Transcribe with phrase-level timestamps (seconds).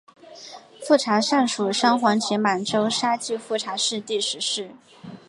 [0.81, 4.71] 富察善属镶黄旗满洲沙济富察氏第十世。